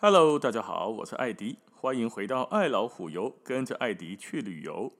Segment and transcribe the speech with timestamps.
[0.00, 4.92] Hello，大家好，我是艾迪，欢迎回到爱老虎游，跟着艾迪去旅游。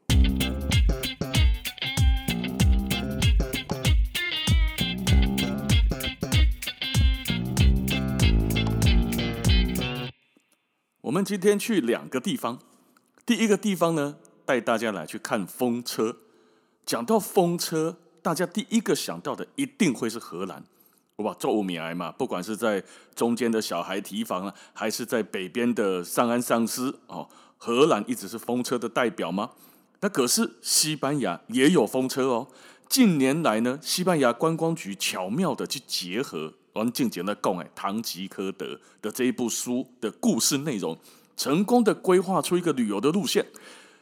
[11.03, 12.59] 我们今天去两个地方，
[13.25, 16.17] 第一个地方呢，带大家来去看风车。
[16.85, 20.65] 讲到风车，大家第一个想到的一定会是荷兰。
[21.19, 22.81] 哇，做五米癌嘛，不管是在
[23.13, 29.51] 中间的小孩提防啊，还是在北边的上岸上司哦，荷兰一直是风车的代表吗？
[29.99, 32.47] 那可是西班牙也有风车哦。
[32.89, 40.97] 近年来呢，西班牙观光局巧妙的去结合王静杰的讲哎，唐吉诃德的这一部书的故事内容，
[41.37, 43.45] 成功的规划出一个旅游的路线，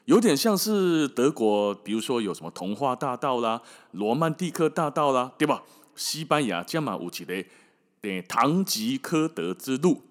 [0.04, 5.62] 有点像是德国，比如说有什么童话大道啦、罗曼蒂克大道啦，对吧？
[5.96, 7.44] 西班牙加马乌奇的
[8.28, 10.02] 唐吉诃德之路，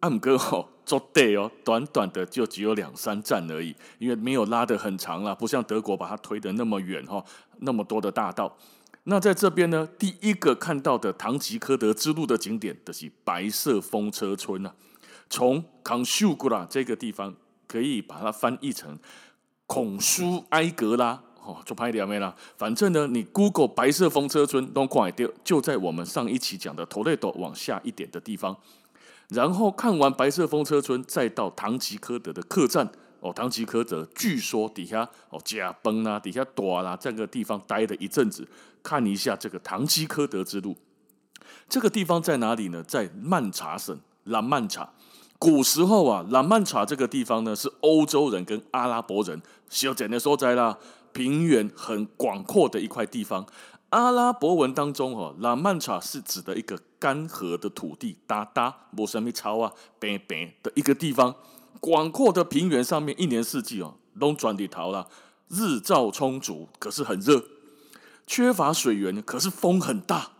[0.00, 7.24] 暗哥吼作对哦，短短的就只有两三站而已，因为没有拉得很长啦，不像德国把它推得那么远哈，
[7.60, 8.56] 那么多的大道。
[9.04, 14.72] 那在这边呢，第一个看到的唐吉诃德之路的景点，就是白色风车村呐。
[15.30, 17.34] 从康秀古拉这个地方，
[17.66, 18.98] 可以把它翻译成
[19.66, 21.22] 孔苏埃格拉。
[21.48, 22.34] 哦，就拍一点没啦。
[22.58, 28.54] 反正呢，你 Google 白色风车村都快掉，就在我们上一期讲的托雷多往下一点的地方。
[29.28, 32.86] 然后看完白色风车村，再到唐吉诃德的客栈。
[33.20, 38.46] 哦，唐吉诃德据说底下哦驾崩啦，底下躲啦，这个地方待了一阵子，
[38.82, 40.76] 看一下这个唐吉诃德之路。
[41.66, 42.82] 这个地方在哪里呢？
[42.82, 44.90] 在曼查省拉曼查。
[45.38, 50.76] 古时候啊，拉曼查这个地方呢，是欧洲人跟阿拉伯人修建的所在啦。
[51.18, 53.44] 平原很广阔的一块地方，
[53.88, 61.34] 阿拉伯文当中哈，拉曼查是指的一个干涸的土地，哒哒没什么草啊，白白的一个地方。
[61.80, 65.08] 广阔的平原上面，一年四季哦，都转地桃啦，
[65.48, 67.42] 日照充足，可是很热，
[68.24, 70.30] 缺乏水源，可是风很大。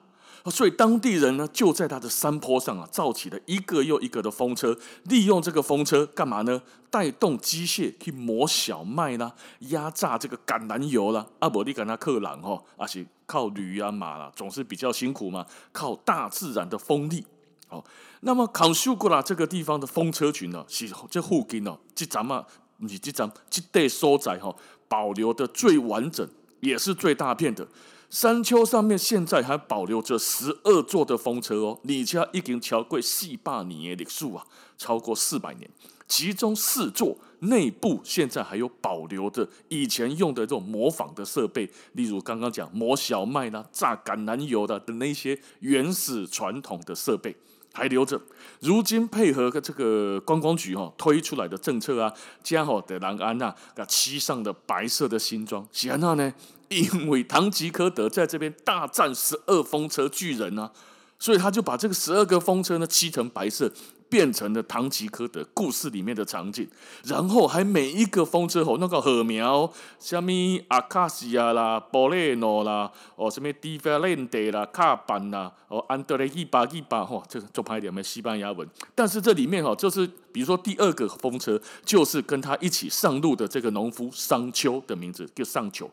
[0.46, 6.62] 所以当地人呢，就在他的山坡上啊，造起了一个又一个的风车，利用这个风车干嘛呢？
[6.90, 11.26] 带动机械去磨小麦啦，压榨这个橄榄油啦。
[11.40, 15.44] 阿伯利跟他克朗哈，而且靠驴啊马啦，总是比较辛苦嘛。
[15.70, 17.26] 靠大自然的风力。
[17.68, 17.84] 哦，
[18.20, 22.42] 那么康秀古拉这个地方的风车群呢，是这附近哦，这咱们
[22.78, 24.56] 你这咱这带所在哈，
[24.88, 26.26] 保留的最完整，
[26.60, 27.68] 也是最大片的。
[28.10, 34.46] 山丘上面现在还保留着十二座的风车哦，你家已经超过四百年的历史啊，
[34.78, 35.70] 超过四百年。
[36.06, 47.36] 其中四座内部现在还有保留的以前用的这种模仿的设备，例如刚刚讲磨小麦啦、榨橄榄油的的那些原始传统的设备
[47.74, 48.18] 还留着。
[48.60, 52.10] 如今配合这个观光局哈推出来的政策啊，
[52.42, 56.32] 加好的蓝安娜给漆上的白色的新装，然后呢？
[56.68, 60.70] 因为唐吉诃德在这边大战十二风车巨人啊，
[61.18, 63.72] 所以他就把这个十二个风车呢漆成白色，
[64.08, 66.68] 变成了唐吉诃德故事里面的场景。
[67.04, 70.30] 然后还每一个风车吼那个禾苗，什么
[70.68, 78.68] 阿卡西亚啦、波雷诺啦、哦什么迪法兰德啦、卡板啦、哦安德雷伊巴伊巴吼，这个做拍点没西班牙文。
[78.94, 85.90] 但是这里面哈，就是比如说第二个风车，就是跟他一起上路的这个农夫桑丘的名字，叫桑丘。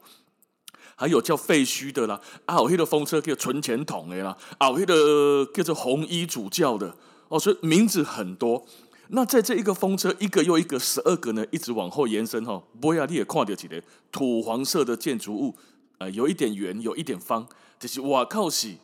[0.95, 6.95] 还有叫废墟的啦，啊，有那个风车叫存钱筒的啦，啊，有那个叫做红衣主教的。
[7.28, 8.66] 哦，所以名字很多。
[9.09, 15.55] 那在这一个风车一个又一个十二个呢，一直往后延伸哈，不要你也看到几个土黄色的建筑物，
[15.97, 17.47] 呃，有一点圆，有一点方，
[17.79, 18.78] 就是哇靠西，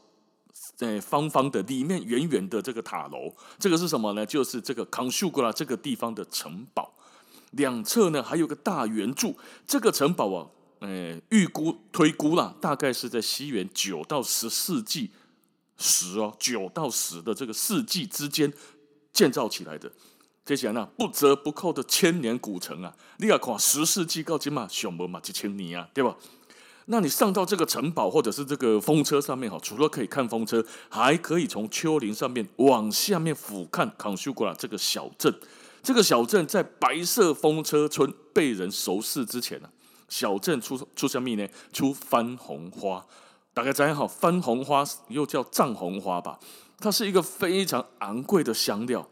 [0.80, 4.26] 呃，方方的里面圆圆的这个塔楼，这个是什么呢？
[4.26, 6.94] 就是这个康秀古拉这个地方的城堡，
[7.52, 10.48] 两侧呢还有个大圆柱，这个城堡啊。
[10.82, 15.10] 诶，预估推估啦，大概是在西元九到十世纪
[15.78, 18.52] 十哦，九到十的这个世纪之间
[19.12, 19.92] 建造起来的。
[20.44, 22.96] 这些呢，不折不扣的千年古城啊！
[23.18, 26.18] 你要看十世纪到今嘛，熊不嘛几千年啊，对吧？
[26.86, 35.34] 那你上到这个城堡或者是这个风车上面哈，除了可以看风车，还可以从丘陵上面往下面俯瞰康秀古拉这个小镇。
[35.84, 39.70] 这个小镇在白色风车村被人熟视之前呢、
[40.12, 41.48] 小镇出出什么呢？
[41.72, 43.04] 出番红花，
[43.54, 46.38] 大家知道好，番红花又叫藏红花吧。
[46.80, 49.08] 它是一个非常昂贵的香料。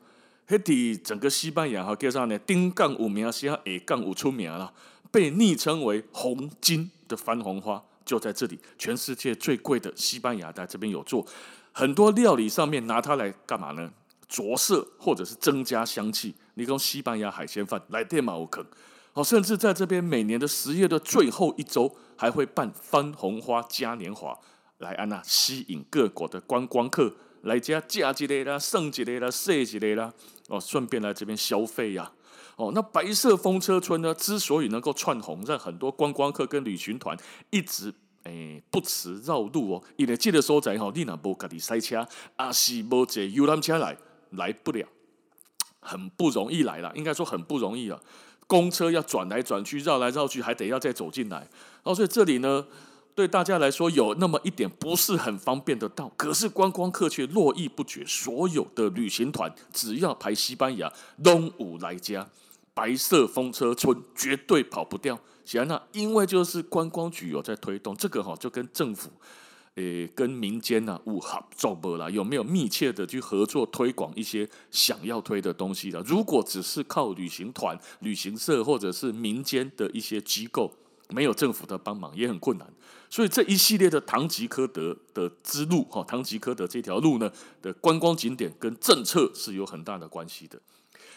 [0.45, 2.37] 嘿，底整个西班牙哈，叫啥呢？
[2.39, 4.73] 丁杠五名，西亚 A 杠五出名了，
[5.09, 8.59] 被昵称为红金的番红花就在这里。
[8.77, 11.25] 全世界最贵的西班牙在这边有做
[11.71, 13.89] 很多料理，上面拿它来干嘛呢？
[14.27, 16.35] 着色或者是增加香气。
[16.55, 18.65] 你讲西班牙海鲜饭来电马可
[19.19, 24.39] 哦，甚至在这边每年的十月的最后一周，还会办番红花嘉年华，
[24.77, 30.13] 来安那吸引各国的观光客来家假之类啦、圣之类啦、岁之类啦，
[30.47, 32.15] 哦，顺便来这边消费呀、啊。
[32.55, 37.17] 哦，那白色风车村呢，之所以能够窜红，让很多观光客跟旅行团
[37.49, 37.93] 一直
[38.23, 42.07] 诶、欸、不辞绕路哦，因为这个所在吼，你若无家己塞车，
[42.37, 43.97] 啊是无坐游览车来，
[44.29, 44.87] 来不了，
[45.81, 48.01] 很不容易来了，应该说很不容易了。
[48.49, 51.47] 公车要转来转去，绕来绕去，还得要再走进来。
[51.83, 52.65] 哦，所以这里呢，
[53.13, 58.03] 对大家来说有那么一点不是很方便的道，可是观光客却络绎不绝。
[58.07, 62.27] 所有的旅行团只要排西班牙，拢有来家
[62.73, 65.19] 白色风车村绝对跑不掉。
[65.45, 69.11] 显然，因为就是观光局有在推动这个哈，就跟政府。
[69.75, 72.09] 诶，跟民间呐、啊，五合作不啦？
[72.09, 76.01] 有没有密切的去合作推广一些想要推的东西的？
[76.01, 80.73] 如果只是靠旅行团、旅行社或者是民间的一些机构，
[81.09, 82.67] 没有政府的帮忙也很困难。
[83.09, 87.31] 所以这一系列的唐吉诃德的之路，哈，唐吉诃德这条路呢
[87.61, 90.59] 的观光景点跟政策是有很大的关系的。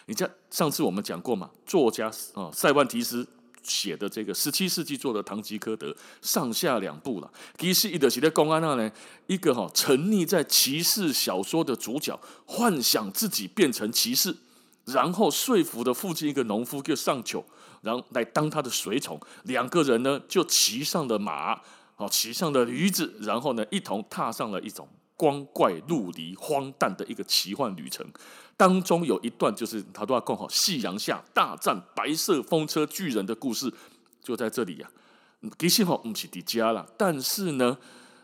[0.07, 3.27] 你像上次我们讲过嘛，作家啊塞万提斯。
[3.63, 7.31] 写的这个十七世纪做的《唐吉诃德》上下两部了。
[7.59, 8.91] 其实一的写的公安那呢，
[9.27, 14.37] 一个哈沉溺在骑士小说的主角，幻想自己变成骑士，
[14.87, 17.45] 然后说服的附近一个农夫就上酒，
[17.83, 19.21] 然后来当他的随从。
[19.45, 21.61] 两个人呢就骑上了马，
[21.97, 24.89] 哦，骑上了驴子，然后呢一同踏上了一种
[25.23, 28.05] 光怪陆离、荒诞的一个奇幻旅程。
[28.57, 33.73] 当中有一段就是他都要讲好，夕阳下大战白色风车巨人的故事，
[34.21, 34.91] 就在这里呀、
[35.43, 35.47] 啊。
[35.57, 37.79] 其实哈不是迪迦了，但是呢，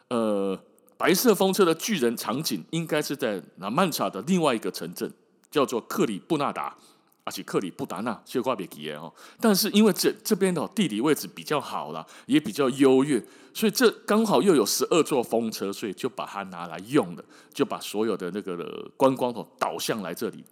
[0.08, 0.58] 呃，
[0.96, 5.12] 白色风车的巨人场景应该是在那曼查的另外一个城镇，
[5.52, 6.76] 叫做克里布纳达。
[7.28, 9.12] 而且克里布达纳，谢瓜别记哦。
[9.38, 13.22] 但是因为这这边的地理位置比较好啦，也比较优越，
[13.52, 20.42] 所以这刚好又有十二座风车，所以就把它拿来用了，就把所有的那个观光头导向来这里。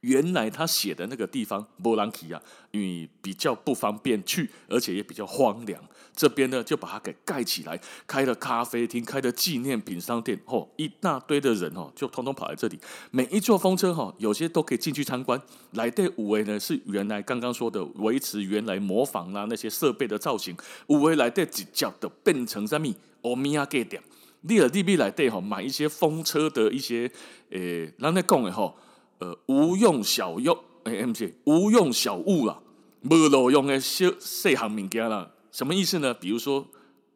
[0.00, 2.40] 原来他写的那个地方波兰奇啊，
[2.70, 5.82] 因为比较不方便去，而且也比较荒凉。
[6.14, 12.78] 这边呢，就把它给盖起来，开了咖啡厅，开了纪念品商店，哦，一大堆的人哦，就通通跑来这里。
[13.10, 15.40] 每一座风车哈，有些都可以进去参观。
[15.72, 20.56] 来的五维呢，是原来刚刚说的维持原来模仿啊那些设备的造型。
[20.88, 22.92] 五维来的直接的变成什么？
[23.22, 24.02] 欧米亚给点，
[24.42, 27.10] 你尔利比来的哈，买一些风车的一些
[27.50, 28.72] 诶，咱在讲的哈。
[29.18, 32.60] 呃，无用小用，哎，M J，无用小物啦，
[33.02, 36.14] 无路用的小细项物件啦，什么意思呢？
[36.14, 36.66] 比如说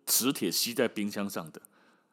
[0.07, 1.63] 磁铁吸在冰箱上的，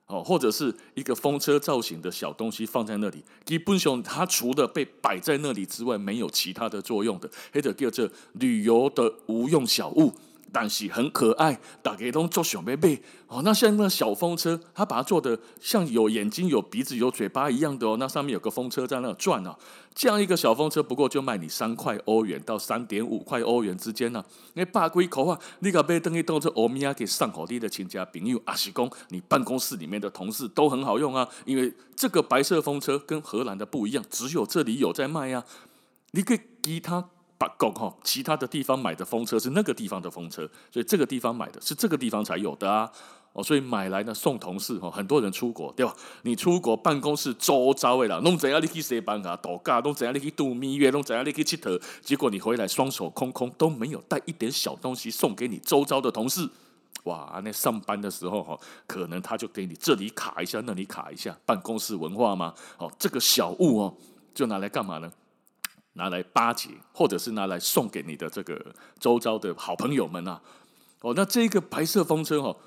[0.06, 10.14] 哦，或者是一个风车造型的小东西放在那里，基本上它除了被摆在那里之外，没有其他的作用的，或者叫做旅游的无用小物。
[10.52, 13.42] 但是很可爱，大家都做小贝贝哦。
[13.44, 17.98] 那像那小风车，它把它做的像有眼睛、有鼻子、有嘴巴一样的哦。
[18.00, 19.58] 那上面有个风车在那转啊。
[19.94, 24.26] 这样一个小风车，不过就卖你三块欧元到三点五块欧元之间呢、啊。
[24.54, 31.28] 那八龟口啊，你可别等于当做欧米亚给上好地的亲家朋友阿西公，你办公室里面的同事都很好用啊。
[31.46, 35.46] 因为这个白色风车跟荷兰的不一样，只有这里有在卖呀、啊。
[36.12, 37.10] 你可以给他。
[37.40, 42.92] 把够哈，其他的地方买的风车是那个地方的风车，所以这个地方买的是这个地方才有的啊。
[43.32, 45.96] 哦，所以买来呢送同事哈，很多人出国对吧？
[46.24, 49.38] 你出国办公室周遭的啦，弄怎样你去上班啊？
[49.38, 50.90] 度假弄怎样你去度蜜月？
[50.90, 51.82] 弄怎样你去佚佗？
[52.02, 56.50] 结果你回来双手空空，都没有带一点小东西送给你周遭的同事。
[57.04, 62.54] 哇，那上班的时候哈，可能他就给你这里卡一下，那里卡一下，办公室文化吗？
[62.80, 63.96] 哦，这个小物哦，
[64.34, 65.10] 就拿来干嘛呢？
[66.00, 70.42] 拿来巴结，或者是拿来送给你的这个周遭的好朋友们啊。
[71.02, 72.58] 哦，那这个白色风车哦，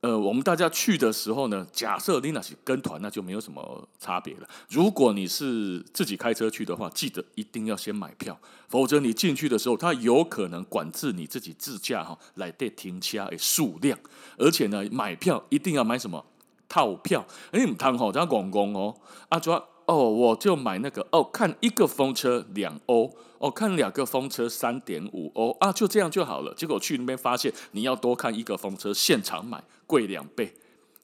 [0.00, 4.48] 呃，我们大家去的时候呢，假设你那是跟团，那就没有什么差别了。
[4.68, 13.98] 如果你是自己开车去的话，记得一定要先买票，否则你进去的时候，它有可能管制你自己自驾哈来的停车的数量。
[14.38, 16.24] 而且呢，买票一定要买什么
[16.68, 17.24] 套票？
[17.52, 18.96] 哎，唔通吼，这样讲讲哦，
[19.28, 19.68] 啊，主要。
[19.90, 26.54] 哦，我就买那个哦，看一个风车两欧，哦，看两个风车三点五欧啊，就这样就好了。
[26.54, 30.54] 结果去那边发现，你要多看一个风车，现场买贵两倍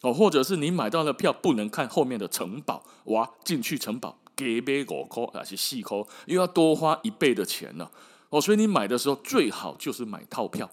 [0.03, 7.91] 哦，或者是你买到了票不能看后面的城堡，哇，进去城堡给买五块还是四块，又要多花一倍的钱呢。
[8.31, 10.71] 哦，所以你买的时候最好就是买套票。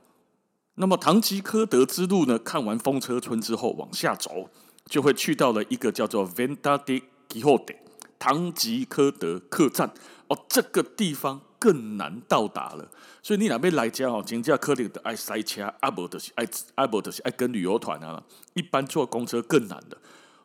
[0.76, 4.50] 那么唐吉诃德之路呢，看完风车村之后往下走，
[4.86, 7.78] 就会去到了一个叫做 Venta di Quixote。
[8.24, 9.94] 唐吉诃德客栈
[10.30, 12.90] 哦，这个地方更难到达了。
[13.22, 19.98] 所以你那边来家哦，真正可能的爱塞车，阿伯的是爱阿伯的是爱跟旅游团啊，一般坐公车更难的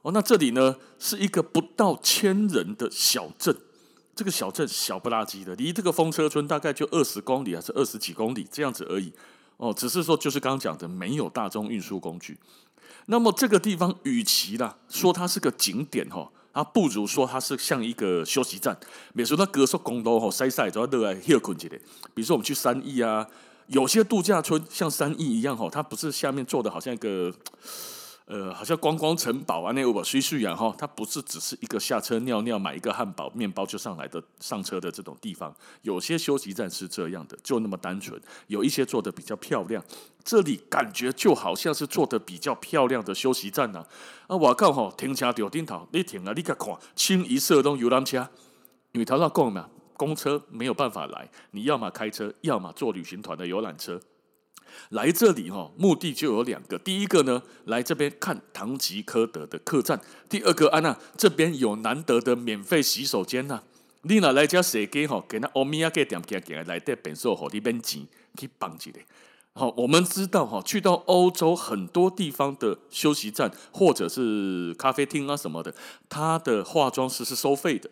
[0.02, 0.11] 哦。
[0.11, 3.56] 那这里呢是一个不到千人的小镇，
[4.16, 9.12] 这个小镇小不拉几的，离这个风车村大概就二十公里还是二十几公里这样子而已
[9.58, 9.73] 哦。
[9.73, 12.37] 只是说就是刚刚讲的没有大众运输工具。
[13.06, 16.28] 那么这个地方与其啦说它是个景点哈。
[16.58, 18.76] 啊不如说它是像一个休息站，
[19.14, 21.78] 比如说那高速公路吼，塞塞主要都来休困起来。
[22.12, 23.24] 比如说我们去三义啊，
[23.68, 27.32] 有些度假村像三义一样吼，它不是下面做的好像一个。
[28.30, 35.54] 呃，好像观光城堡啊，那我随序啊哈，它不是只是一个下车尿尿、买一个汉堡、面包就上来的上车的这种地方。
[35.80, 38.20] 有些休息站是这样的，就那么单纯。
[38.49, 39.82] 有一些做的比较漂亮，
[40.23, 43.82] 这里感觉就好像是做的比较漂亮的休息站呐。
[44.26, 48.28] 啊，我靠吼，停车掉顶头，你停啊，你看看，清一色都游览车，
[48.92, 53.99] 因为他那讲嘛，公车没有办法来，你要么开车，要么坐旅行团的游览车。
[54.90, 56.78] 来这里哈，目的就有两个。
[56.78, 59.98] 第一个呢，来这边看唐吉诃德的客栈；
[60.28, 63.62] 第二个，安娜这边有难得的免费洗手间呐。
[64.02, 65.22] 你哪来家洗机哈？
[65.28, 68.06] 给那欧米亚给点点点来带本寿和那边钱
[68.38, 69.04] 去绑起来。
[69.52, 75.74] 好，我们知道哈，去到欧洲很多地方的休息站或者是咖啡厅啊什么的，
[76.08, 77.90] 它的化妆师是收费的。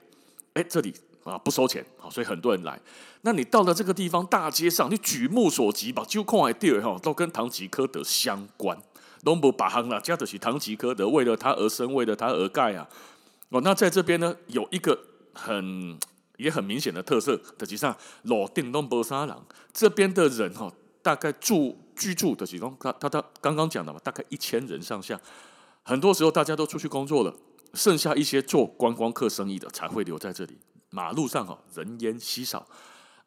[0.55, 0.95] 哎，这里。
[1.33, 2.81] 啊，不收钱，好，所以很多人来。
[3.23, 8.79] 那你到了这个地方，大街上，你举目所及吧，就看来地儿哈，都跟唐吉诃德相关。
[9.25, 12.87] 东部把行了，加的是唐吉诃德，为了他而生，为了他而盖啊。
[13.49, 14.97] 哦，那在这边呢，有一个
[15.33, 15.99] 很
[16.37, 25.21] 也很明显的特色，实际上老定东波沙朗这边的人哈，大概住居住的其中，他他他刚刚讲的嘛，大概一千人上下。
[25.83, 27.35] 很多时候大家都出去工作了，
[27.75, 30.57] 剩下一些做观光客生意的才会留在这里。
[30.97, 32.67] 马路上哈，人烟稀少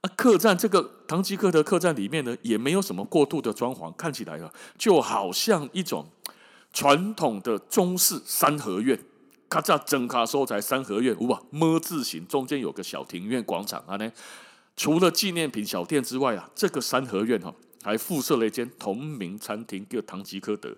[0.01, 0.09] 啊。
[0.17, 6.07] 客栈这个唐吉诃德客栈里面呢，也没有什么过度的装潢，看起来啊，就好像一种
[6.73, 8.99] 传统的中式三合院。
[9.47, 14.11] 咔嚓，整卡收在三合院，哇，么字形，中间有个小庭院广场啊呢。
[14.75, 20.75] 除了纪念品小店之外啊，这个三合院哈，还附设了一间同名餐厅，叫唐吉诃德。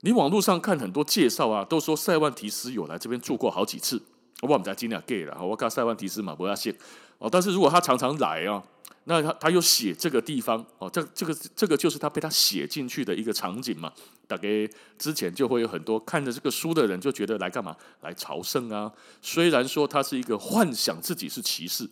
[0.00, 4.02] 你网络上看很多介绍啊，都说塞万提斯有来这边住过好几次。
[4.42, 6.74] 我们在尽量给了，我看塞万提斯嘛不要写
[7.18, 7.28] 哦。
[7.30, 8.62] 但是如果他常常来啊，
[9.04, 13.92] 那他他又写这个地方哦，这这个这个就是他被他写进去的一个场景嘛。
[14.26, 14.48] 大概
[14.96, 17.76] 之前就会有很多看着这个书的人就觉得来干嘛？
[18.02, 18.90] 来朝圣啊。
[19.20, 21.90] 虽然说他是一个幻想自己是骑士，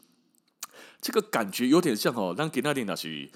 [1.01, 3.29] 这个感觉有点像哦，让给那点那些。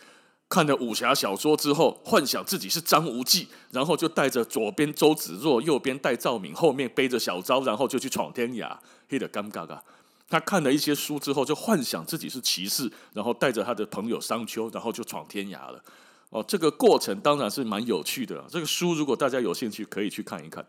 [0.49, 8.77] 看了武侠小说之后，幻想自己是张无忌，然后就带着左边周芷若，右边戴赵敏，后面背着小昭，然后就去闯天涯，
[9.13, 9.83] 黑的尴尬啊！
[10.31, 15.85] 他看了一些书之后，就幻想自己是骑士，然后带着他的朋友商丘，然后就闯天涯了。
[16.31, 18.43] 哦，这个过程当然是蛮有趣的。
[18.49, 20.67] 这个书如果大家有兴趣，可以去看一看。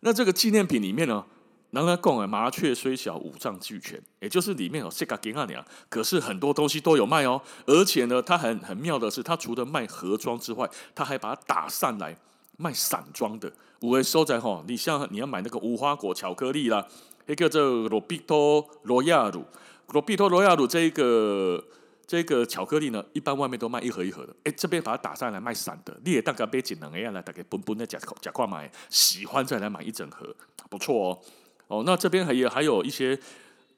[0.00, 1.24] 那这个纪念品里面呢？
[1.72, 7.42] 人家讲啊，麻雀虽小，五脏俱全，也就是里面有四个金阿娘，可是很多东西都有卖哦。
[7.66, 12.16] 而且呢，它很很妙的是，它除了卖盒装之外，它还把它打散来
[12.56, 13.52] 卖散装的。
[13.80, 16.86] 五位收在哈，你像你要买那个无花果巧克力啦，
[17.26, 19.44] 一个这罗比托罗亚鲁，
[19.92, 21.62] 罗比托罗亚鲁这一个
[22.06, 30.34] 这个巧克力呢，一般外面都卖一盒一盒的，哎，这边把它打上来卖散的，你也大概别锦能一样来，大概本本的假假块买，喜欢再来买一整盒，
[30.68, 31.18] 不错哦。
[31.66, 33.18] 哦，那这边还有还有一些，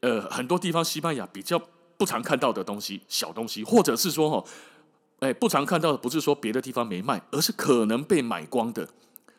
[0.01, 1.61] 呃，很多地方西班牙比较
[1.97, 4.45] 不常看到的东西，小东西，或者是说哈，
[5.21, 8.89] 哎，不常看到的不是说别的地方没卖，而是可能被买光的。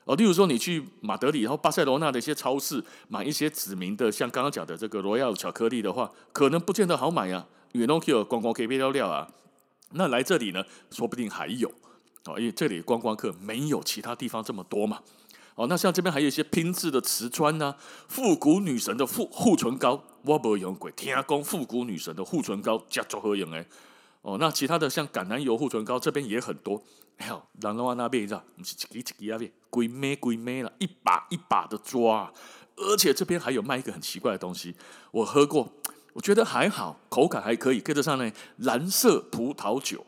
[0.07, 9.27] 哦，例如说你去马德里，然后巴塞罗那的一些超市买一些指名的，像刚刚讲的这个罗亚巧克力的话，可能不见得好买啊，因为 Nokia 观光可以被料料啊。
[9.91, 11.69] 那来这里呢，说不定还有
[12.23, 15.01] 哦，因为这里观光客没有其他地方这么多嘛。
[15.55, 23.65] 哦，那像这边还有一些拼制的瓷砖呐、啊，复古女神的护护唇膏，我不用贵，听讲复古女神的护唇膏加做合用诶。
[24.21, 26.81] 哦，那其他的像橄榄油护唇膏这边也很多，
[27.17, 32.31] 哎呦，然后那边你知道，不是一支一支那边，鬼咩鬼咩了，一把一把的抓，
[32.75, 34.75] 而且这边还有卖一个很奇怪的东西，
[35.11, 35.71] 我喝过，
[36.13, 40.05] 我觉得还好，口感还可以，跟得上呢，蓝色葡萄酒。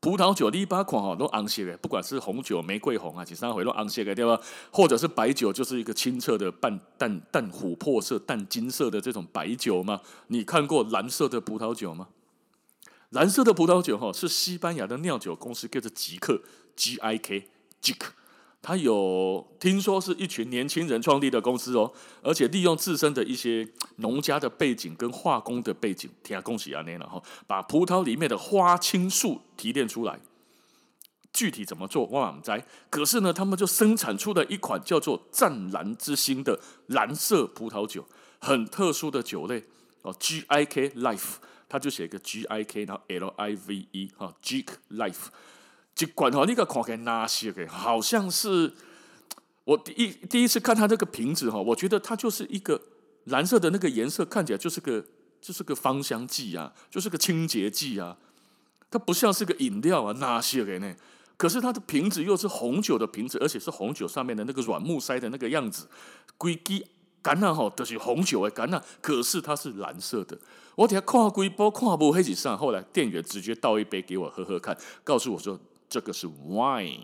[0.00, 4.38] 葡萄酒一般款哈都红色的，不管是红酒、玫瑰红啊，其实会都红色的，对吧？
[4.70, 10.02] 或者是白酒，就是一个清澈的淡淡淡琥珀色、淡金色的这种白酒吗？
[10.26, 12.08] 你看过蓝色的葡萄酒吗？
[13.08, 16.42] 蓝色的葡萄酒哈是西班牙的酿酒公司叫做吉克
[16.76, 17.48] G I K
[17.80, 17.96] G I
[18.66, 21.92] 他有听说是一群年轻人创立的公司哦，
[22.22, 30.18] 而且利用自身的一些农家的背景跟化工的背景，天啊，恭喜啊那然后把葡萄里面的花青素提炼出来。
[31.30, 32.64] 具体怎么做，我不知。
[32.88, 38.06] 可是呢，他们就生产出了一款叫做“湛蓝之星”的蓝色葡萄酒，
[38.38, 39.62] 很特殊的酒类
[40.00, 41.34] 哦，G I K Life，
[41.68, 45.26] 他就写一个 G I K，然后 L I V E 哈，Gick Life。
[45.94, 47.66] 这罐哈，那个看起来哪些个？
[47.68, 48.72] 好像是
[49.62, 52.80] 我第一第一次看它这个瓶子哈，我觉得它就是一个
[53.26, 55.04] 蓝色的那个颜色，看起来就是个
[55.40, 58.16] 就是个芳香剂啊，就是个清洁剂啊。
[58.90, 60.94] 它不像是个饮料啊，哪些个呢？
[61.36, 65.88] 可是它的瓶子又是红酒的瓶子，而且是红酒上面的那个软木塞的那个样子，
[66.36, 66.84] 规支
[67.22, 70.36] 橄榄哈都是红酒的橄榄，可是它是蓝色的。
[70.74, 75.58] 我底下看规包看不黑几上，后来店员直接倒一杯给我喝喝看，告诉我说。
[75.94, 77.02] 这个是 wine，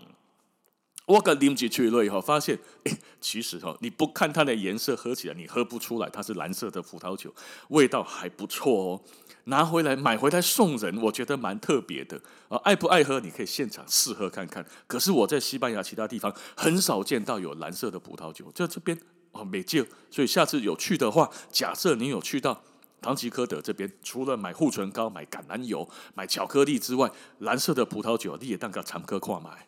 [1.05, 7.33] 我刚啉进去了以后，发现，哎，其实哈，你不看它的颜色，喝起来你喝不出来它是蓝色的葡萄酒，
[7.69, 9.01] 味道还不错哦。
[9.45, 12.57] 拿回来买回来送人，我觉得蛮特别的啊。
[12.65, 14.65] 爱不爱喝，你可以现场试喝看看。
[14.87, 18.99] 可是我在西班牙其他地方很少见到有蓝色的葡萄酒，在这边
[19.31, 22.61] 哦没见，所以下次有去的话，假设你有去到。
[23.01, 29.67] 唐吉诃德这边除了买护唇膏、买橄榄油、买巧克力之外，蓝色的葡萄酒你也当个常客跨买。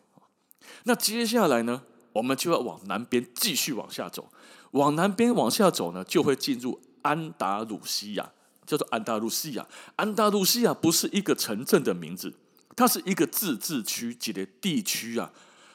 [0.84, 4.30] 那接下来呢，我们就要往南边继续往下走，
[4.70, 8.30] 往南边往下走呢，就会进入安达鲁西亚，
[8.64, 9.66] 叫做安达鲁西亚。
[9.96, 12.32] 安达鲁西亚不是一个城镇的名字，
[12.76, 15.32] 它是一个自治区，几个地区啊。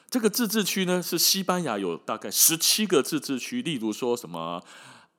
[0.08, 4.64] 这个自治区呢，是西班牙有大概十七个自治区，例如说什么。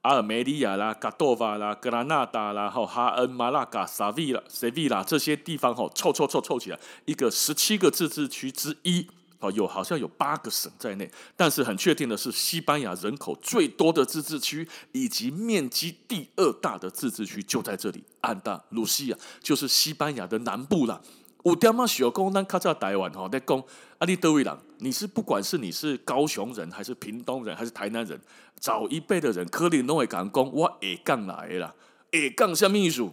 [0.01, 9.05] 阿尔梅利亚啦、加多瓦啦、格拉纳达啦、哈哈恩、马拉嘎、萨维拉、塞维拉这些地方，哈凑凑凑凑起来，一个十七个自治区之一，
[9.37, 20.99] 哦，有好像有八个省在内，但是很确定的是，西班牙人口最多的自治区以及面积第二大的自治区就在这里，安达卢西亚就是西班牙的南部了。
[21.43, 23.57] 有点仔小讲，咱较早台湾吼在讲，
[23.97, 24.57] 啊，你叨位人？
[24.77, 28.19] 你是不管是你是高雄人，还是屏东人，还是台南人，
[28.59, 31.73] 早一辈的人可能拢会讲，讲我下港来的啦。
[32.11, 33.03] 下港什么意思？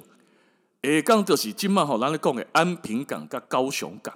[0.83, 4.15] 下港就是今麦吼，咱咧讲的安平港甲高雄港。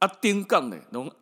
[0.00, 1.12] 啊，顶港呢，拢下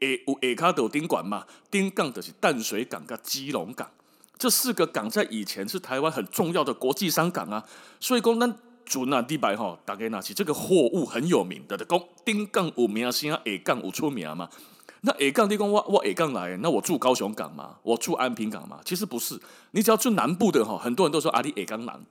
[0.00, 1.44] 下有下骹有顶管嘛？
[1.70, 3.90] 顶港就是淡水港甲基隆港，
[4.38, 7.64] 这四个港在以前是台湾很重要的国际商港啊，
[7.98, 8.56] 所以讲咱。
[8.84, 14.48] 主那地白哈，大概那起这个货物很有名的，的讲丁港有名声，下港有出名嘛？
[15.00, 17.76] 那下港地讲我我下港来，那我住高雄港嘛？
[17.82, 18.80] 我住安平港嘛？
[18.84, 19.40] 其实不是，
[19.72, 22.04] 你只要住南部的哈，很多人都说阿里下港南。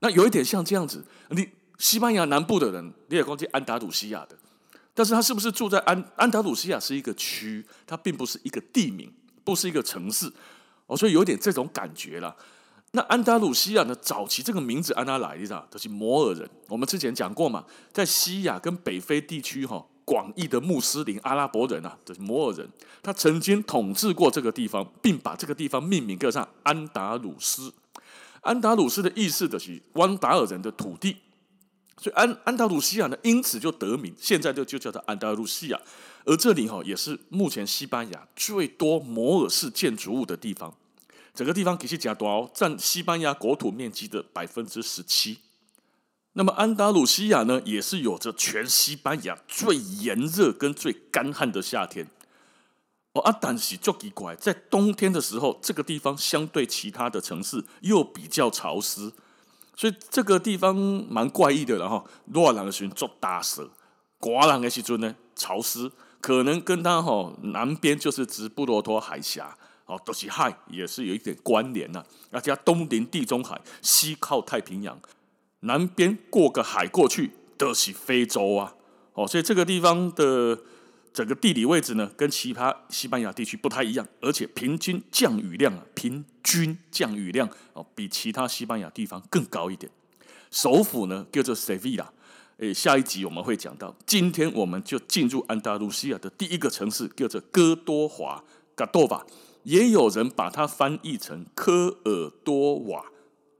[0.00, 4.36] 那有一点像这样子，你西班牙南部的人，你也讲是安达鲁西亚的，
[4.94, 9.12] 但是他是不是住在安安达鲁西亚是一个区，它并不是一个地名，
[9.42, 10.30] 不是一个城市，
[10.86, 12.34] 哦，所以有点这种感觉啦。
[12.96, 13.94] 那安达鲁西亚呢？
[13.96, 15.66] 早期这个名字安哪来的？
[15.68, 16.48] 都是摩尔人。
[16.68, 22.68] 我们之前讲过嘛，在西亚跟北非地区哈，广义的穆斯林阿拉伯人啊，这是摩尔人。
[23.02, 27.74] 他曾经统治过这个地方，并把这个地方命名叫上安达鲁斯。
[28.42, 31.16] 安达鲁斯的意思就是汪达尔人的土地，
[32.00, 35.80] 所以安安达鲁西亚呢，因此就得名，现在就就叫做安达鲁西亚。
[36.24, 40.72] 而这里哈，也是目前西班牙最多摩尔式建筑物的地方。
[41.34, 45.38] 整个地方其实加多哦，占西班牙国土面积的百分之十七。
[46.34, 52.08] 那么安达鲁西亚呢，也是有着全西班牙最炎热跟最干旱的夏天。
[53.12, 59.12] 哦，啊，但是就奇怪，在冬天的时候，这个地方相对其他的城市又比较潮湿，
[59.76, 61.78] 所以这个地方蛮怪异的。
[61.78, 63.70] 然后热浪的时候做大蛇，
[64.18, 69.56] 刮浪的时候呢潮湿，可能跟它哈南边就是直布罗陀海峡。
[69.86, 72.04] 哦，都是海，也是有一点关联呐。
[72.30, 74.98] 而且东临地中海，西靠太平洋，
[75.60, 78.74] 南边过个海过去都是非洲啊。
[79.12, 80.58] 哦，所以这个地方的
[81.12, 89.92] 整个地理位置呢，跟其他西班牙地区不太一样，而且平均降雨量啊，平均降雨量哦，比其他西班牙地方更高一点。
[90.50, 92.12] 首府呢叫做塞维拉，
[92.56, 93.94] 诶，下一集我们会讲到。
[94.06, 98.42] 今天我们就进入安达卢西亚的第一个城市，叫做哥多华，
[98.74, 99.24] 嘎多瓦。
[99.64, 103.04] 也有人把它翻译成科尔多瓦，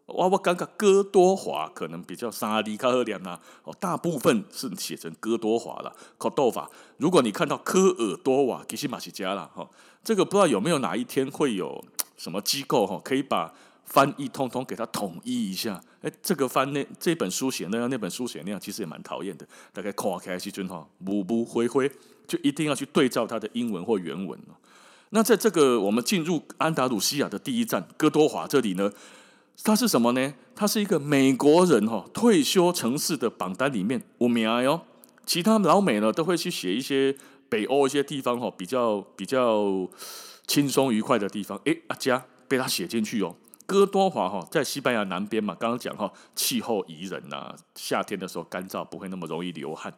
[0.06, 6.70] 哇，我感觉哥多华可能比较沙利卡赫连呐，哦，大部分是写成哥多华了，科多瓦。
[6.98, 9.68] 如果你看到科尔多瓦，其实马西加了哈，
[10.02, 11.82] 这个不知道有没有哪一天会有
[12.16, 13.52] 什么机构哈，可以把
[13.84, 15.82] 翻译通通给它统一一下。
[16.02, 19.46] 哎，这个翻那这本书写那样，那本书写那样，其实也蛮讨厌的。
[19.72, 21.90] 大概看开始就哈，不不灰灰，
[22.26, 24.38] 就一定要去对照它的英文或原文
[25.14, 28.90] 那在这个我们进入安达鲁西亚的第一站哥多华这里呢，
[29.62, 30.34] 它是什么呢？
[30.56, 34.82] 它是一个美国人哈退休城市的榜单里面五名哟。
[35.24, 37.16] 其他老美呢都会去写一些
[37.48, 39.88] 北欧一些地方哈比较比较
[40.48, 41.56] 轻松愉快的地方。
[41.64, 43.36] 诶，阿加被他写进去哦。
[43.66, 49.94] 哥多华哈在西班牙南边嘛，刚刚讲哈气候宜人呐，夏天的时候干燥，不会那么容易流汗。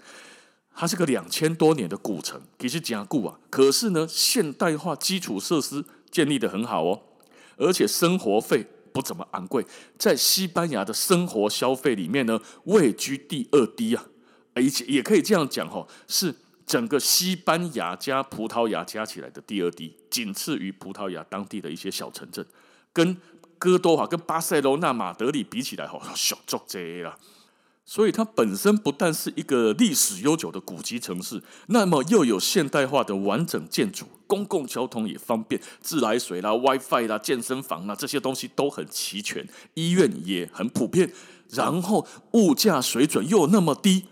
[0.79, 3.41] 它是个两千多年的古城，其实加固啊。
[3.49, 7.03] 可是呢，现代化基础设施建立得很好哦，
[7.57, 9.65] 而且生活费不怎么昂贵，
[9.99, 14.05] 在西班牙的生活消费里面呢，位居第二低啊。
[14.53, 16.35] 而且也可以这样讲哈，是
[16.67, 22.45] 整个西班牙加葡萄牙加起来的第二低，仅次于葡萄牙当地的一些小城镇，
[22.93, 23.17] 跟
[23.59, 27.19] 哥多华、跟巴塞罗那、马德里比起来，哈，小足这啦。
[27.89, 41.13] 所以它本身不但是一个历史悠久的古籍城市，那么又有现代化的完整建筑，公共交通也方便，自来水啦、WiFi 啦、健身房啦这些东西都很齐全，医院也很普遍，
[41.51, 44.07] 然后物价水准又那么低，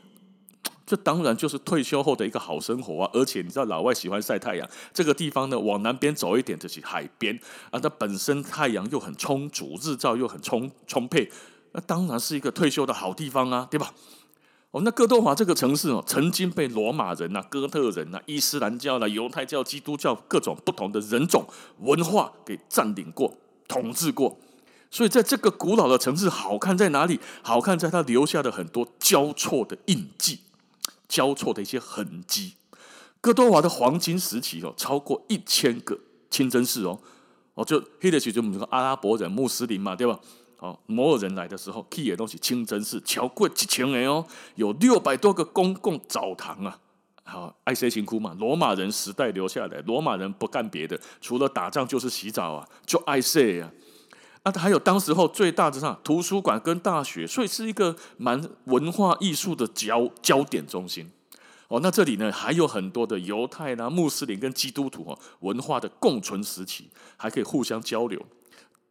[0.86, 3.10] 这当然就是退休后的一个好生活啊！
[3.12, 7.36] 而且你知道老外喜欢晒太阳，这个地方呢往南边走一点就是海边
[7.72, 11.28] 啊，它本身太阳又很充足，日照又很充充沛。
[11.74, 13.92] 那当然是一个退休的好地方啊，对吧？
[14.70, 21.46] 哦，那哥多华这个城市哦，曾经被罗马人呐、哥特人呐、伊斯兰教啦、犹太教、基督教各种不同的人种
[21.80, 23.36] 文化给占领过、
[23.68, 24.38] 统治过。
[24.90, 27.18] 所以，在这个古老的城市，好看在哪里？
[27.42, 30.40] 好看在它留下的很多交错的印记、
[31.08, 32.54] 交错的一些痕迹。
[33.20, 35.98] 哥多华的黄金时期哦，超过一千个
[36.30, 37.00] 清真寺哦，
[37.54, 40.20] 哦，就黑的，就我们说阿拉伯人、穆斯林嘛，对吧？
[40.64, 44.24] 哦，摩尔人来的时候，去的东西清真寺，超过几千人哦，
[44.54, 46.78] 有六百多个公共澡堂啊。
[47.22, 53.70] 好，爱谁辛苦嘛，罗马人时代留下来，罗马人不干别的，除了打仗就是洗澡啊，就爱谁啊。
[54.42, 61.10] 啊，还有当时候最大的上图书馆跟大学，所以是一个蛮文化艺术的焦焦点中心。
[61.68, 68.18] 哦，那这里呢还有很多的犹太啦、穆斯林跟基督徒哦，文化的共存时期，还可以互相交流。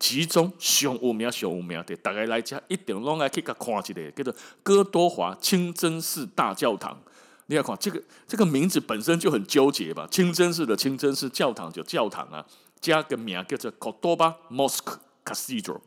[0.04, 7.02] 其中上有名、上有名的，大家来讲一定拢爱去甲看一下，叫做哥多华清真寺大教堂。
[7.46, 10.06] 你要看这个这个名字本身就很纠结吧？
[10.12, 12.46] 清真寺的清真寺，教堂就教堂啊，
[12.82, 15.80] 加个名叫做 Cordoba Mosque Cathedral，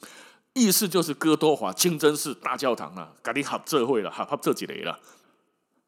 [0.54, 4.98] 意思就是哥多华清真寺大教堂啊，赶紧合这会了，合合这几类了。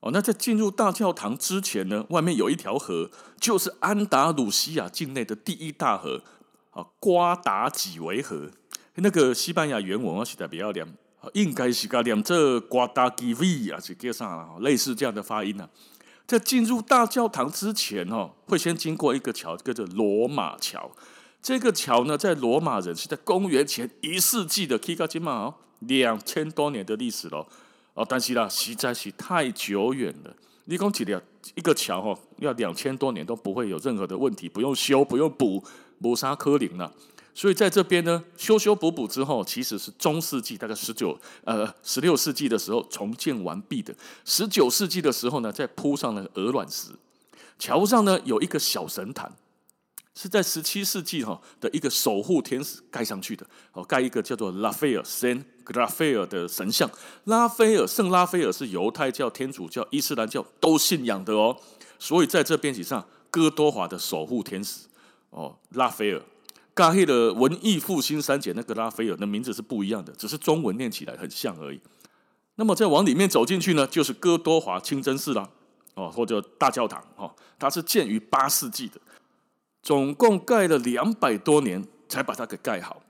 [0.01, 3.11] 哦，那在进入大教堂之前呢，外面有一条河，
[3.41, 6.21] 就是安达鲁西亚境内的第一大河。
[6.99, 8.51] 瓜达几维河，
[8.97, 10.89] 那个西班牙原文我写的比较凉，
[11.35, 14.49] 应该是个念这瓜达几维啊，是叫啥？
[14.61, 15.71] 类似这样的发音呢、啊。
[16.27, 20.91] 在进入大教堂之前哦，会先经过一个桥，叫做罗马桥。
[21.41, 27.47] 这个桥呢，在罗马人是在公元前一世纪的，起到今嘛哦，两千多年的历史了
[27.95, 28.05] 哦。
[28.07, 30.37] 但是啦，实在是太久远了。
[30.67, 31.19] 你讲起来
[31.55, 35.65] 一个桥哦，要两千多年都不会有任何的问题，不用修，不用补。
[35.99, 36.93] 摩沙科林了，
[37.35, 43.95] 所以在这边呢，修修补补之后，其实是中世纪大概十九呃十六世纪的时候重建完毕的。
[44.25, 46.91] 十九世纪的时候呢，再铺上了鹅卵石。
[47.59, 49.33] 桥上呢有一个小神坛，
[50.15, 53.47] 是在十七世纪哈的一个守护天使盖上去的。
[53.73, 56.91] 哦，盖一个叫做拉斐尔圣拉斐尔的神像。
[57.25, 61.57] 拉斐尔圣拉斐尔是犹太教、天主教、伊斯兰教都信仰的哦，
[61.99, 64.88] 所以在这边上哥多华的守护天使。
[65.31, 66.23] 哦，拉斐尔，
[66.75, 71.81] 加黑的文艺复兴三杰那个拉斐尔的名字是不一样的，只是中文念起来很像而已。
[72.55, 75.49] 那么再往里面走进去呢，就是哥多华清真寺啦，
[75.95, 79.01] 哦，或者大教堂哦，它是建于八世纪的，
[79.83, 83.03] 总共盖了两百多年才把它给盖好。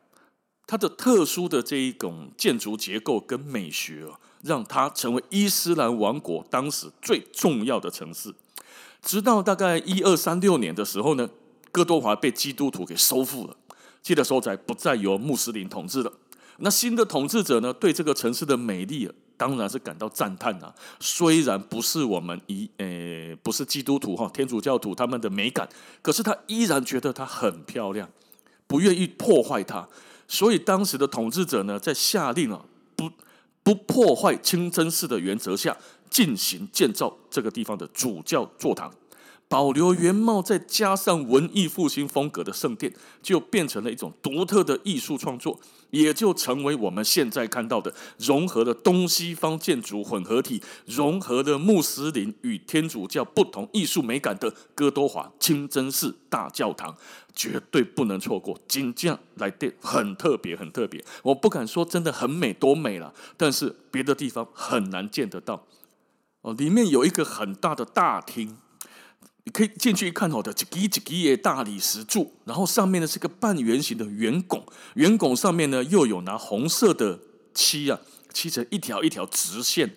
[0.67, 4.07] 它的特殊的这一种建筑结构跟美学，
[4.43, 8.35] 让它成为伊斯兰王国当时最重要的城市。
[9.01, 11.31] 直到大概一二三六年的时候呢。
[11.71, 13.57] 哥多华被基督徒给收复了，
[14.03, 16.13] 这个时候才不再由穆斯林统治了。
[16.59, 20.75] 那新的统治者呢，对这个城市的美丽，当然是感到赞叹啊。
[20.99, 25.69] 虽然不是我们一呃，不是基督徒哈，天主教徒他们的美感，
[26.03, 28.09] 可是他依然觉得它很漂亮，
[28.67, 29.89] 不愿意破坏它。
[30.27, 32.65] 所以当时的统治者呢，在下令啊，
[32.97, 33.09] 不
[33.63, 35.77] 不破坏清真寺的原则下，
[36.11, 38.93] 进行建造这个地方的主教座堂。
[39.49, 45.59] 保留原貌，再加上文艺复兴风格的圣殿，就变成了一种独特的艺术创作，
[45.89, 56.95] 也就成为我们现在看到的融合了东西方建筑混合体，融合了穆斯林与天主教不同艺术美感的哥多华清真寺大教堂，
[57.35, 58.61] 绝对不能错过。
[58.69, 61.03] 金匠来电很特别，很特别。
[61.23, 65.65] 我不敢说真的很美，多美了，但是别的地方很难见得到。
[66.43, 68.59] 哦，里面有一个很大的大厅。
[69.51, 77.19] 可以进去一看，好的，几几几几页大理石柱，然后上面呢是个半圆形的圆拱，圆拱上面呢又有拿红色的
[77.55, 78.01] 漆啊，
[78.33, 79.95] 漆成一条一条直线，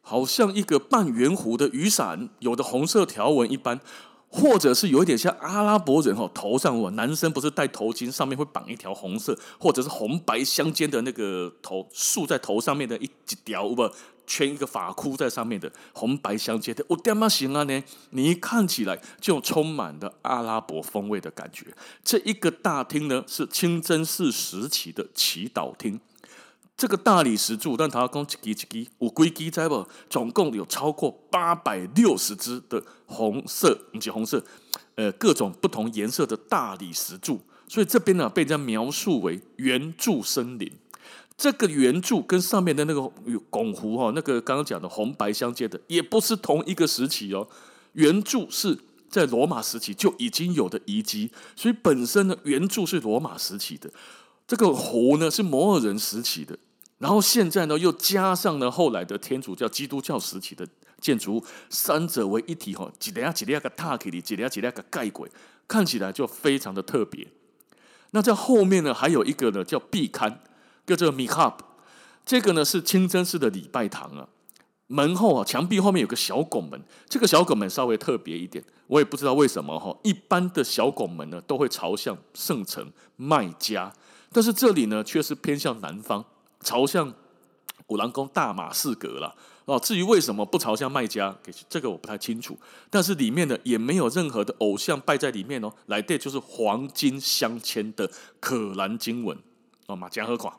[0.00, 3.80] 好像一个半圆弧的雨伞，有的红色条纹一般，
[4.28, 13.90] 或者是有一点像阿拉伯人哦，头上哦，男生不是戴头巾，上面会绑一条红色，或者是红白相间的那个头竖在头上面的一几条不。
[14.30, 17.82] 圈一个发箍在上面的红白相间的，我干嘛行啊呢？
[18.10, 21.66] 你一看起来就充满了阿拉伯风味的感觉。
[22.04, 25.98] 这一个大厅呢，是清真寺时期的祈祷厅。
[26.76, 29.84] 这个大理石柱，但它共几几几五几几在不？
[30.08, 34.42] 总共有超过八百六十支的红色，以及红色，
[34.94, 37.40] 呃，各种不同颜色的大理石柱。
[37.66, 40.70] 所以这边呢，被人家描述为圆柱森林。
[41.40, 43.00] 这个圆柱跟上面的那个
[43.48, 47.48] 拱弧哈，那个刚刚讲的红白相间的，也不是同一个时期哦。
[47.94, 53.90] 圆柱是在罗马时期就已经有的遗迹，所以本身呢，圆柱是罗马时期的。
[54.46, 56.58] 这个弧呢是摩尔人时期的，
[56.98, 60.68] 然后现在呢又加上了后来的天主教、基督教时期的
[61.00, 65.26] 建筑物，三者为一体哈，几两几两个塔克里，几两几两个盖轨，
[65.66, 67.26] 看起来就非常的特别。
[68.10, 70.36] 那在后面呢，还有一个呢叫壁龛。
[70.86, 71.56] 就这个米哈，
[72.24, 74.28] 这个呢是清真寺的礼拜堂啊。
[74.92, 79.96] 门后啊，墙壁后面有个小拱门，这个小拱门稍微特别一点，我也不知道为什么哈。
[80.02, 83.92] 一般的小拱门呢都会朝向圣城麦加，
[84.32, 86.24] 但是这里呢却是偏向南方，
[86.58, 87.14] 朝向
[87.86, 89.32] 五郎宫大马士革了
[89.64, 89.78] 哦。
[89.78, 91.38] 至于为什么不朝向麦加，
[91.68, 92.58] 这个我不太清楚。
[92.90, 99.38] 但是里面呢也没有任何的偶像拜在里面哦，来的就是黄金镶嵌的可兰经文
[99.86, 100.54] 哦，马加和寡。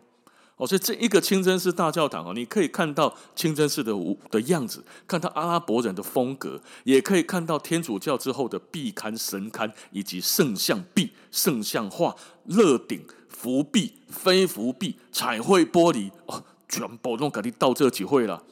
[0.61, 3.91] 哦，所以这一个清真寺大教堂哦，你可以看到清真寺的
[4.29, 18.43] 的样子，看到阿拉伯人的风格，也可以看到天主教之后的壁龛、神龛以及圣像壁、圣像画、乐顶、扶壁、非扶壁、彩绘玻璃哦，全部都给你到这几会了。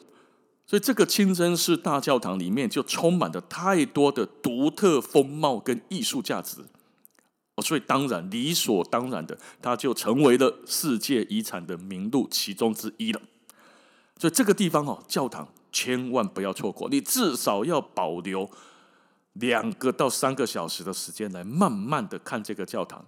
[0.65, 6.57] 所以这个清真寺大教堂里面就充满了太多的独特风貌跟艺术价值。
[7.61, 13.21] 所以当然理所当然的，它就成为了世界遗产的名录其中之一了。
[14.17, 18.49] 所以这个地方哦，教堂千万不要错过，你至少要保留
[19.33, 23.05] 两个到三个小时的时间来慢慢的看这个教堂。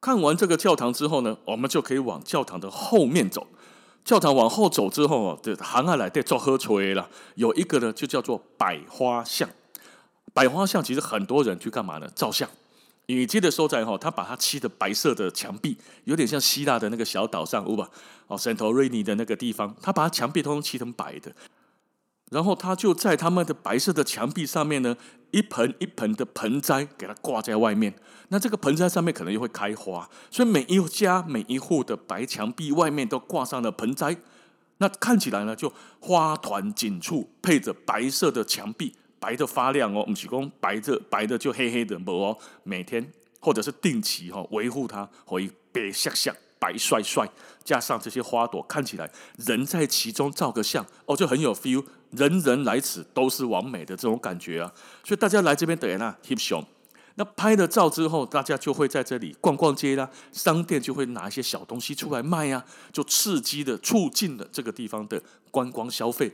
[0.00, 3.46] 看完这个教堂之后呢，我们就可以往教堂的后面走。
[4.04, 7.08] 教堂往后走之后哦，这行下来得做喝吹了。
[7.36, 9.48] 有一个呢，就叫做百花巷。
[10.34, 12.10] 百花巷其实很多人去干嘛呢？
[12.16, 12.48] 照相。
[13.06, 17.86] 你记得说在哈，他把它漆的白色的墙壁，有点像希腊的那个小岛上，哦不，
[18.28, 21.34] 哦，圣托瑞尼的那个地方，他把墙壁都漆成白的，
[22.30, 24.96] 然后他就在他们的白色的墙壁上面呢，
[25.32, 27.92] 一盆一盆的盆栽给它挂在外面，
[28.28, 34.16] 那这个盆栽上面可能又会开花，所以每一家每一户的白墙壁外面都挂上了盆栽，
[34.78, 38.94] 那看起来呢就花团锦簇，配着白色的墙壁。
[39.22, 47.30] 白的发亮哦，不是说白的白的就黑黑的，不哦，每天或者是定期哈维护它，可以白闪闪、白帅帅，
[47.62, 54.72] 加上这些花朵，看起来人在其中照个相哦，就很有 feel，人人来此都是完美的这种感觉啊。
[55.04, 56.60] 所以大家来这边等下翕相，
[57.14, 66.32] 那拍了照之后，大家就会在这里逛逛街啦，商店就会拿一些小东西出来卖呀，就刺激的促进了这个地方的观光消费。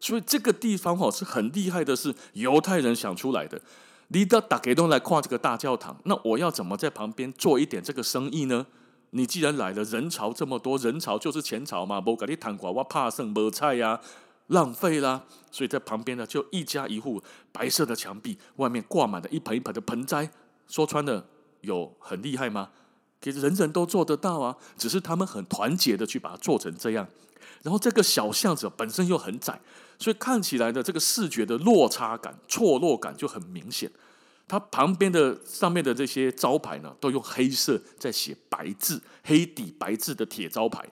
[0.00, 3.60] 所以这个地方哈是很厉害的，是犹太人想出来的。
[4.08, 8.66] 你到大给东来跨这个大教堂，那我要怎么在旁边做一点这个生意呢？
[9.10, 12.00] 你既然来了，人潮这么多，人潮就是钱潮嘛。
[12.00, 14.00] 不给你谈瓜，我怕剩没菜呀，
[14.48, 15.24] 浪费啦。
[15.50, 20.30] 所以在旁边呢，就一家一户白色的墙壁，外面挂满了一盆一盆的盆栽。
[20.66, 21.24] 说穿了，
[21.60, 22.70] 有很厉害吗？
[23.20, 27.06] 其实人人都做得到啊，只是他们很团结的去把它做成这样。
[27.62, 29.60] 然后这个小巷子本身又很窄，
[29.98, 33.90] 所以看起来的这个视觉的落差感、错落感就很明显。
[34.48, 40.84] 它旁边的上面的这些招牌呢，都用黑色在写白字，黑底白字的铁招牌，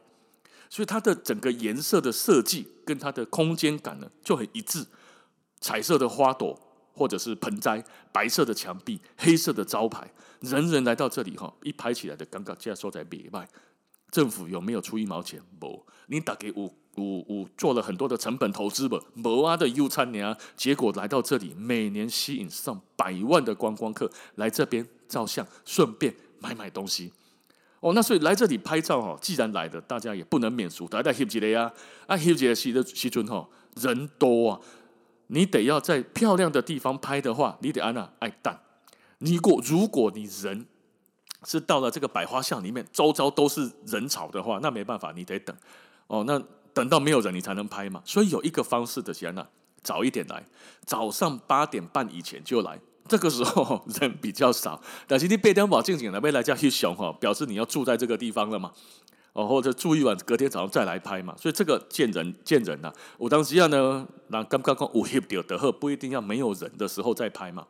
[0.69, 4.87] 所以它的整个颜色的设计跟它的空间感呢就很一致。
[5.61, 6.57] 彩色的花朵、
[6.99, 7.83] 或者是盆栽，
[8.13, 13.49] 白色的墙壁，黑色的招牌，人人来到这里哈，一拍起来的刚刚这样说在别卖，
[14.11, 15.41] 政府有没有出一毛钱？
[15.61, 16.65] 不，你打给我
[16.97, 27.13] 五五做了很多的成本投资吧，没啊的优餐年，结果来到这里，每年吸引上百万的观光客来这边照相，顺便买买东西。
[27.81, 31.73] 哦，那所以来这里拍照哈，既然来的，大家也不能免俗，大家翕几个呀？
[32.09, 34.61] 啊，翕几个时的时阵哈，人多啊。
[35.29, 38.61] 你得要在漂亮的地方拍的话，你得安娜爱蛋。
[39.19, 40.67] 如果如果你人
[41.45, 45.57] 是到了这个百花巷里面，周遭都是人潮的话，那没办法，你得等。
[46.07, 48.03] 哦，那等到没有人，你才能拍嘛。
[48.05, 49.47] 所以有一个方式的，先呢，
[49.83, 50.45] 早一点来，
[50.85, 54.81] 早上八点半以前就来，这个时候 人比较少。
[55.07, 58.73] 但是你八点半进前来，未来叫翕相哈，表示你要住在这个地方了嘛。
[59.33, 62.93] 哦，或者住一晚，隔天早上再来拍嘛，所以这个见人见人呐。
[63.17, 67.67] 我当时要呢，那刚刚刚有翕到的话，不一定要没有人的时候再拍嘛。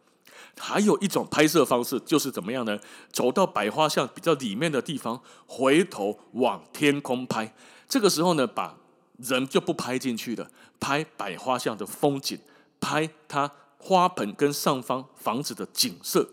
[0.56, 2.78] 还有一种拍摄方式，就是怎么样呢？
[3.12, 7.54] 走到百花巷比较里面的地方，回头往天空拍。
[7.88, 8.76] 这个时候呢，把
[9.18, 10.48] 人就不拍进去了，
[10.80, 12.38] 拍百花巷的风景，
[12.80, 16.28] 拍它花盆跟上方房子的景色。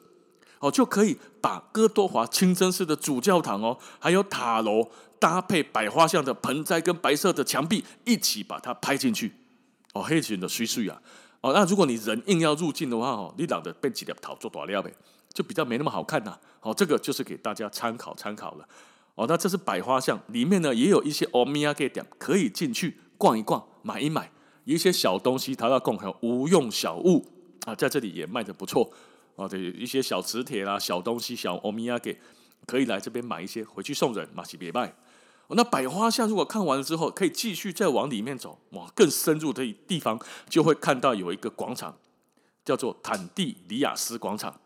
[0.65, 9.32] 哦，就可以把哥多华清真寺的主教堂哦，还有塔楼搭配百花巷的盆栽跟白色的墙壁一起把它拍进去。
[9.93, 10.99] 哦，黑群的水水啊。
[11.41, 14.91] 哦，那如果你人硬要入镜的话哦，你懒得被几条桃做大料呗，
[15.32, 16.36] 就比较没那么好看呐。
[16.62, 18.67] 哦，这个就是给大家参考参考了。
[19.13, 24.32] 哦，那这是百花巷里面呢，也有一些欧米亚给点可以进去逛一逛，买一买
[24.63, 27.23] 一些小东西，淘到共还有无用小物
[27.67, 28.91] 啊，在这里也卖得不错。
[29.36, 32.17] 哦，对，一些小磁铁啦、小东西、小欧米亚给，
[32.65, 34.95] 可以来这边买一些回去送人，马西别卖。
[35.50, 40.19] 那百花巷如果看完了之后，可以继续再往里面走，哇，更深入的地方
[40.50, 41.95] 就会看到有一个广场，
[42.63, 44.60] 叫做坦蒂里亚斯广场。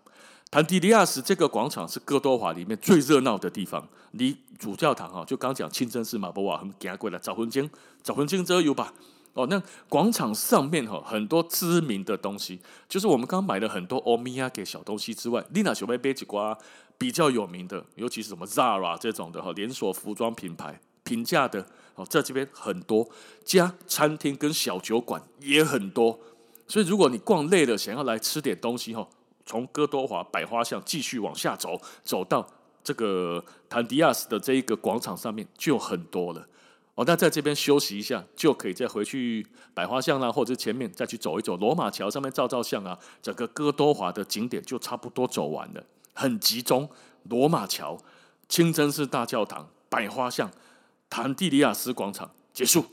[0.51, 7.69] 坦蒂里亚斯这个广场是哥多华里面最热闹的地方，离主教堂哈，就刚讲清真寺马博瓦很行过来，早婚经，
[8.01, 8.93] 早婚经这有吧？
[9.33, 16.57] 哦，那广场上面哈很多知名的东西，就是我们刚买了很多欧米亚给小东西之外，丽娜小贝贝吉瓜
[16.97, 21.65] 比较有名的，尤其是什么 Zara 这种的哈连锁服装品牌，平价的
[21.95, 23.07] 哦，在这边很多
[23.45, 26.19] 家餐厅跟小酒馆也很多，
[26.67, 29.07] 所以如果你逛累了，想要来吃点东西哈，
[29.45, 32.45] 从哥多华百花巷继续往下走，走到
[32.83, 36.47] 这个坦迪亚斯的这一个广场上面就很多了。
[36.99, 42.99] 哦，那在这边休息一下，就可以再回去百花巷啦，或者前面再去走一走罗马桥上面照照相啊。
[43.21, 45.81] 整个哥多华的景点就差不多走完了，
[46.13, 46.89] 很集中。
[47.29, 47.97] 罗马桥、
[48.49, 50.51] 清真寺大教堂、百花巷、
[51.09, 52.83] 坦蒂里亚斯广场结束。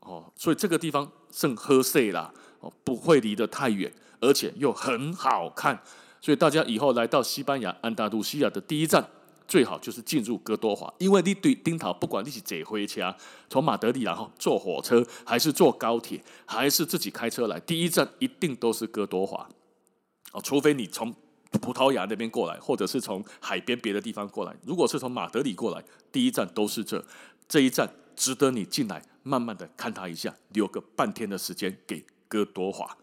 [0.00, 5.78] 哦，所以这个地方甚合适啦，哦，不会离得太远，而且又很好看。
[6.22, 9.06] 所以大家以后来到西班牙安达卢西亚的第一站。
[9.52, 13.14] 最好就是进入哥多华，因为你对丁桃，不管你是坐火车
[13.50, 19.46] 从马德里，然后坐火车，还是坐高铁，还是自己开车来，第一站一定都是哥多华。
[20.32, 21.14] 哦，除非你从
[21.60, 24.56] 葡萄牙那边过来，或者是从海边别的地方过来。
[24.64, 27.04] 如果是从马德里过来，第一站都是这。
[27.46, 32.96] 这一站值得你进来，慢慢的看它一下，留个半天的时间给哥多华。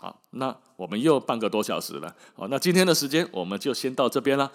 [0.00, 2.14] 好，那我们又半个多小时了。
[2.36, 4.52] 好，那今天的时间我们就先到这边了。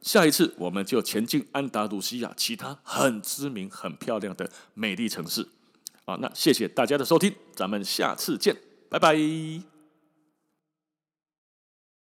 [0.00, 5.46] 下一次我们就前进安达鲁西亚其他很知名、很漂亮的美丽城市。
[6.06, 8.56] 好，那谢谢大家的收听，咱们下次见，
[8.88, 9.77] 拜拜。